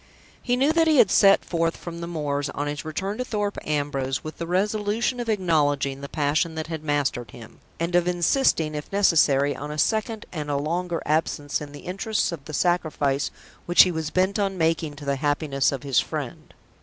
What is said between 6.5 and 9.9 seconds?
that had mastered him, and of insisting, if necessary, on a